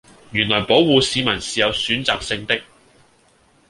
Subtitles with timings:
[0.31, 2.59] 原來保謢市民是有選擇性的